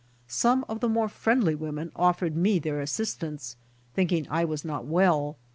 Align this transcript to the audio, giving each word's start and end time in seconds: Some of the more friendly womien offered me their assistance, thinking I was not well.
Some 0.27 0.65
of 0.67 0.79
the 0.79 0.89
more 0.89 1.07
friendly 1.07 1.55
womien 1.55 1.91
offered 1.95 2.35
me 2.35 2.57
their 2.57 2.81
assistance, 2.81 3.55
thinking 3.93 4.25
I 4.31 4.43
was 4.45 4.65
not 4.65 4.85
well. 4.87 5.37